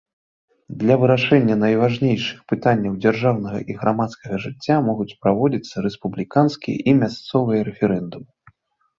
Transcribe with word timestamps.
Для 0.83 0.95
вырашэння 1.01 1.55
найважнейшых 1.63 2.39
пытанняў 2.53 2.93
дзяржаўнага 3.03 3.59
і 3.73 3.75
грамадскага 3.81 4.35
жыцця 4.45 4.77
могуць 4.87 5.15
праводзіцца 5.25 5.75
рэспубліканскія 5.89 6.77
і 6.89 6.95
мясцовыя 7.03 7.61
рэферэндумы. 7.69 8.29